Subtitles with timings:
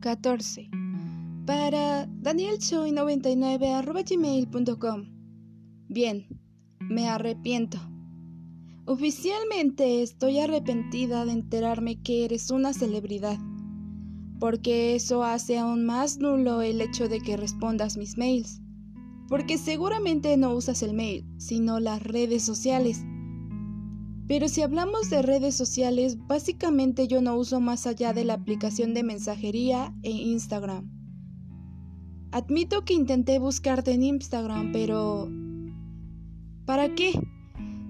[0.00, 0.70] 14.
[1.46, 5.04] Para danielchoy99.gmail.com
[5.88, 6.26] Bien,
[6.80, 7.78] me arrepiento.
[8.84, 13.38] Oficialmente estoy arrepentida de enterarme que eres una celebridad,
[14.38, 18.60] porque eso hace aún más nulo el hecho de que respondas mis mails,
[19.28, 23.02] porque seguramente no usas el mail, sino las redes sociales.
[24.28, 28.92] Pero si hablamos de redes sociales, básicamente yo no uso más allá de la aplicación
[28.92, 30.90] de mensajería e Instagram.
[32.32, 35.30] Admito que intenté buscarte en Instagram, pero...
[36.64, 37.12] ¿Para qué?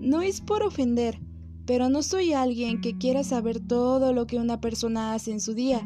[0.00, 1.20] No es por ofender,
[1.66, 5.52] pero no soy alguien que quiera saber todo lo que una persona hace en su
[5.52, 5.82] día.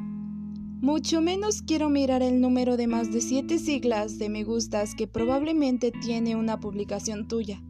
[0.80, 5.08] Mucho menos quiero mirar el número de más de siete siglas de me gustas que
[5.08, 7.60] probablemente tiene una publicación tuya.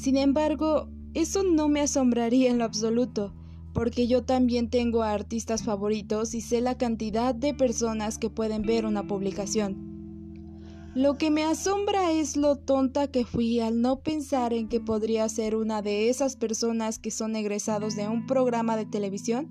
[0.00, 3.34] Sin embargo, eso no me asombraría en lo absoluto,
[3.74, 8.62] porque yo también tengo a artistas favoritos y sé la cantidad de personas que pueden
[8.62, 10.88] ver una publicación.
[10.94, 15.28] Lo que me asombra es lo tonta que fui al no pensar en que podría
[15.28, 19.50] ser una de esas personas que son egresados de un programa de televisión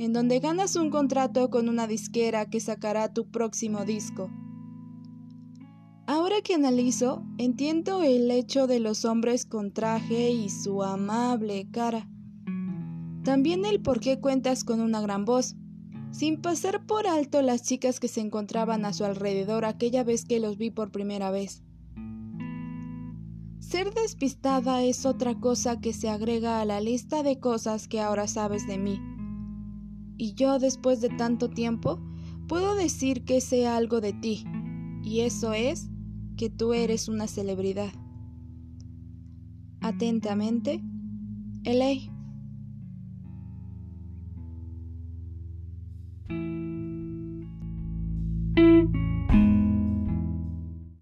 [0.00, 4.28] en donde ganas un contrato con una disquera que sacará tu próximo disco.
[6.06, 12.08] Ahora que analizo, entiendo el hecho de los hombres con traje y su amable cara.
[13.24, 15.56] También el por qué cuentas con una gran voz
[16.14, 20.38] sin pasar por alto las chicas que se encontraban a su alrededor aquella vez que
[20.38, 21.64] los vi por primera vez.
[23.58, 28.28] Ser despistada es otra cosa que se agrega a la lista de cosas que ahora
[28.28, 29.00] sabes de mí.
[30.16, 31.98] Y yo, después de tanto tiempo,
[32.46, 34.44] puedo decir que sé algo de ti,
[35.02, 35.90] y eso es
[36.36, 37.92] que tú eres una celebridad.
[39.80, 40.82] Atentamente,
[41.64, 42.13] L.A.